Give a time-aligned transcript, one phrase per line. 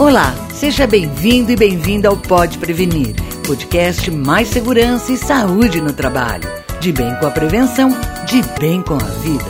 [0.00, 3.14] Olá, seja bem-vindo e bem-vinda ao Pode Prevenir,
[3.46, 6.48] podcast mais segurança e saúde no trabalho.
[6.80, 7.90] De bem com a prevenção,
[8.24, 9.44] de bem com a vida.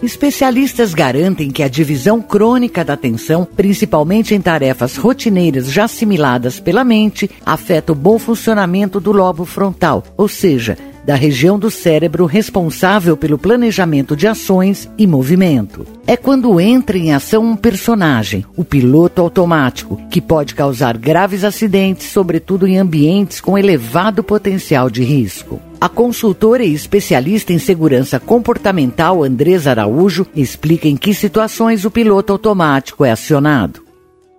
[0.00, 6.84] Especialistas garantem que a divisão crônica da atenção, principalmente em tarefas rotineiras já assimiladas pela
[6.84, 13.16] mente, afeta o bom funcionamento do lobo frontal, ou seja, da região do cérebro responsável
[13.16, 15.86] pelo planejamento de ações e movimento.
[16.06, 22.06] É quando entra em ação um personagem, o piloto automático, que pode causar graves acidentes,
[22.08, 25.60] sobretudo em ambientes com elevado potencial de risco.
[25.80, 32.32] A consultora e especialista em segurança comportamental Andresa Araújo explica em que situações o piloto
[32.32, 33.83] automático é acionado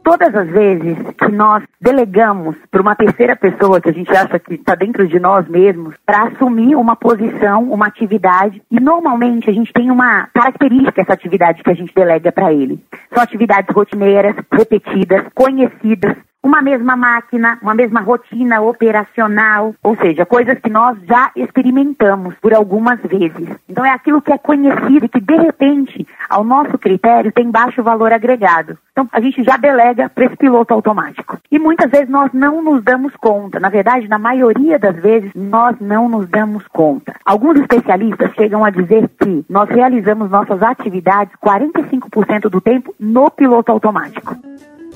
[0.05, 4.53] todas as vezes que nós delegamos para uma terceira pessoa que a gente acha que
[4.53, 9.73] está dentro de nós mesmos para assumir uma posição, uma atividade, e normalmente a gente
[9.73, 12.79] tem uma característica essa atividade que a gente delega para ele.
[13.11, 20.59] São atividades rotineiras, repetidas, conhecidas, uma mesma máquina, uma mesma rotina operacional, ou seja, coisas
[20.59, 23.49] que nós já experimentamos por algumas vezes.
[23.67, 27.81] Então é aquilo que é conhecido e que de repente, ao nosso critério, tem baixo
[27.81, 28.77] valor agregado.
[28.91, 31.39] Então a gente já delega para esse piloto automático.
[31.49, 33.59] E muitas vezes nós não nos damos conta.
[33.59, 37.15] Na verdade, na maioria das vezes, nós não nos damos conta.
[37.25, 43.71] Alguns especialistas chegam a dizer que nós realizamos nossas atividades 45% do tempo no piloto
[43.71, 44.35] automático.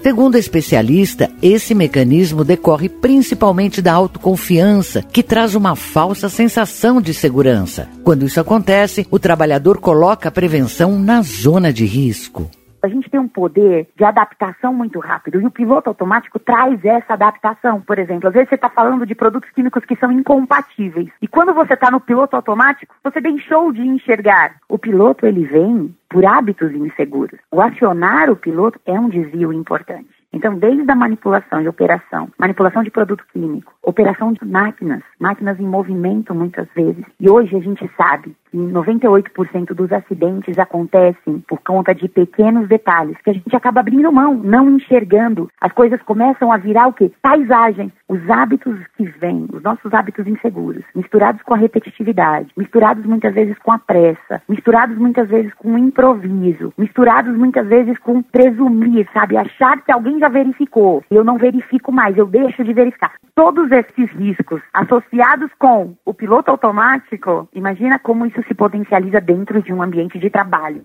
[0.02, 7.14] Segundo a especialista, esse mecanismo decorre principalmente da autoconfiança, que traz uma falsa sensação de
[7.14, 7.90] segurança.
[8.04, 12.50] Quando isso acontece, o trabalhador coloca a prevenção na zona de risco.
[12.82, 17.14] A gente tem um poder de adaptação muito rápido e o piloto automático traz essa
[17.14, 17.82] adaptação.
[17.82, 21.54] Por exemplo, às vezes você está falando de produtos químicos que são incompatíveis e quando
[21.54, 24.56] você está no piloto automático, você deixou de enxergar.
[24.70, 27.40] O piloto ele vem por hábitos inseguros.
[27.52, 30.10] O acionar o piloto é um desvio importante.
[30.32, 35.66] Então, desde a manipulação de operação, manipulação de produto químico, operação de máquinas, máquinas em
[35.66, 41.94] movimento muitas vezes, e hoje a gente sabe que 98% dos acidentes acontecem por conta
[41.94, 45.50] de pequenos detalhes que a gente acaba abrindo mão, não enxergando.
[45.60, 47.12] As coisas começam a virar o quê?
[47.22, 47.92] Paisagem.
[48.08, 53.56] Os hábitos que vêm, os nossos hábitos inseguros, misturados com a repetitividade, misturados muitas vezes
[53.60, 59.38] com a pressa, misturados muitas vezes com o improviso, misturados muitas vezes com presumir, sabe?
[59.38, 61.04] Achar que alguém já verificou.
[61.12, 63.14] Eu não verifico mais, eu deixo de verificar.
[63.36, 69.74] Todos esses riscos associados com o piloto automático, imagina como isso se potencializa dentro de
[69.74, 70.84] um ambiente de trabalho.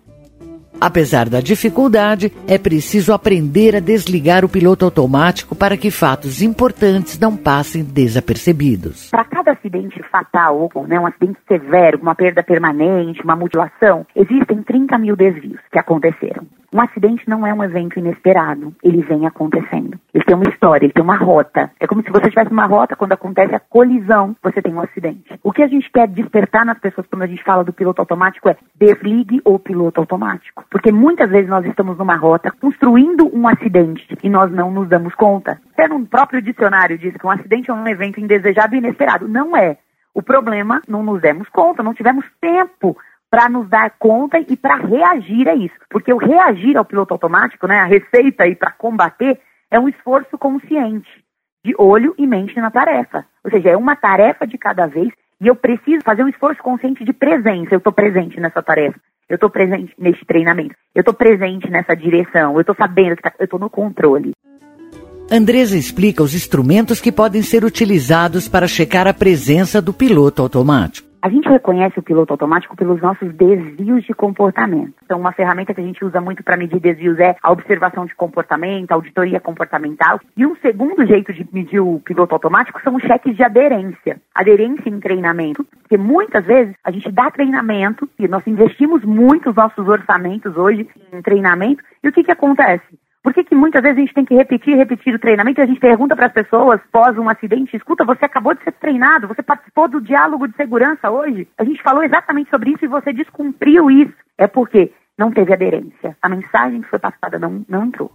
[0.80, 7.18] Apesar da dificuldade, é preciso aprender a desligar o piloto automático para que fatos importantes
[7.18, 9.10] não passem desapercebidos.
[9.10, 14.62] Para cada acidente fatal, ou né, um acidente severo, uma perda permanente, uma mutilação, existem
[14.62, 16.44] 30 mil desvios que aconteceram.
[16.74, 19.96] Um acidente não é um evento inesperado, ele vem acontecendo.
[20.12, 21.70] Ele tem uma história, ele tem uma rota.
[21.78, 25.38] É como se você tivesse uma rota quando acontece a colisão, você tem um acidente.
[25.40, 28.48] O que a gente quer despertar nas pessoas quando a gente fala do piloto automático
[28.48, 30.64] é desligue o piloto automático.
[30.68, 35.14] Porque muitas vezes nós estamos numa rota construindo um acidente e nós não nos damos
[35.14, 35.60] conta.
[35.74, 39.28] Até no próprio dicionário diz que um acidente é um evento indesejado e inesperado.
[39.28, 39.78] Não é.
[40.12, 42.96] O problema, não nos demos conta, não tivemos tempo
[43.34, 45.74] para nos dar conta e para reagir a isso.
[45.90, 50.38] Porque o reagir ao piloto automático, né, a receita aí para combater, é um esforço
[50.38, 51.10] consciente,
[51.64, 53.26] de olho e mente na tarefa.
[53.44, 55.08] Ou seja, é uma tarefa de cada vez
[55.40, 57.74] e eu preciso fazer um esforço consciente de presença.
[57.74, 59.00] Eu estou presente nessa tarefa.
[59.28, 60.76] Eu estou presente neste treinamento.
[60.94, 62.54] Eu estou presente nessa direção.
[62.54, 64.30] Eu estou sabendo que tá, eu estou no controle.
[65.28, 71.13] Andresa explica os instrumentos que podem ser utilizados para checar a presença do piloto automático.
[71.24, 74.92] A gente reconhece o piloto automático pelos nossos desvios de comportamento.
[75.02, 78.14] Então, uma ferramenta que a gente usa muito para medir desvios é a observação de
[78.14, 80.20] comportamento, a auditoria comportamental.
[80.36, 84.20] E um segundo jeito de medir o piloto automático são os cheques de aderência.
[84.34, 89.56] Aderência em treinamento, porque muitas vezes a gente dá treinamento e nós investimos muito os
[89.56, 91.82] nossos orçamentos hoje em treinamento.
[92.02, 92.84] E o que, que acontece?
[93.24, 95.66] Por que, que muitas vezes a gente tem que repetir, repetir o treinamento e a
[95.66, 99.42] gente pergunta para as pessoas pós um acidente, escuta, você acabou de ser treinado, você
[99.42, 101.48] participou do diálogo de segurança hoje?
[101.56, 104.12] A gente falou exatamente sobre isso e você descumpriu isso.
[104.36, 106.14] É porque não teve aderência.
[106.20, 108.12] A mensagem que foi passada não, não entrou.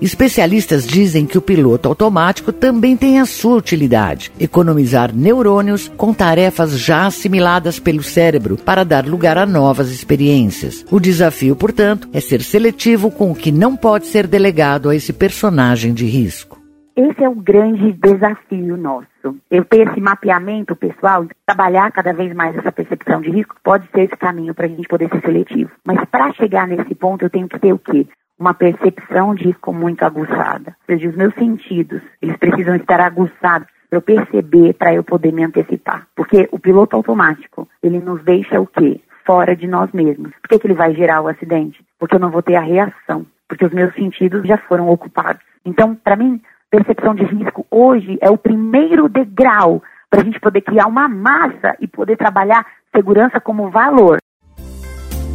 [0.00, 6.78] Especialistas dizem que o piloto automático também tem a sua utilidade: economizar neurônios com tarefas
[6.78, 10.84] já assimiladas pelo cérebro para dar lugar a novas experiências.
[10.90, 15.12] O desafio, portanto, é ser seletivo com o que não pode ser delegado a esse
[15.12, 16.64] personagem de risco.
[16.96, 19.08] Esse é o grande desafio nosso.
[19.50, 24.02] Eu ter esse mapeamento pessoal, trabalhar cada vez mais essa percepção de risco, pode ser
[24.02, 25.72] esse caminho para a gente poder ser seletivo.
[25.84, 28.06] Mas para chegar nesse ponto, eu tenho que ter o quê?
[28.44, 30.76] Uma percepção de risco muito aguçada.
[30.86, 35.32] Ou seja, os meus sentidos, eles precisam estar aguçados para eu perceber, para eu poder
[35.32, 36.06] me antecipar.
[36.14, 39.00] Porque o piloto automático, ele nos deixa o quê?
[39.24, 40.32] Fora de nós mesmos.
[40.42, 41.82] Por que, que ele vai gerar o acidente?
[41.98, 43.24] Porque eu não vou ter a reação.
[43.48, 45.42] Porque os meus sentidos já foram ocupados.
[45.64, 50.60] Então, para mim, percepção de risco hoje é o primeiro degrau para a gente poder
[50.60, 54.18] criar uma massa e poder trabalhar segurança como valor.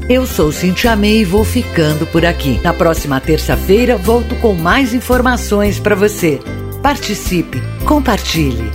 [0.10, 2.60] Eu sou Cintia May e vou ficando por aqui.
[2.64, 6.40] Na próxima terça-feira volto com mais informações para você.
[6.82, 8.72] Participe, compartilhe.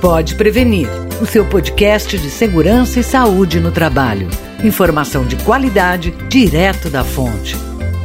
[0.00, 0.88] Pode Prevenir,
[1.20, 4.30] o seu podcast de segurança e saúde no trabalho.
[4.64, 7.54] Informação de qualidade direto da fonte.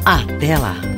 [0.04, 0.96] Até lá!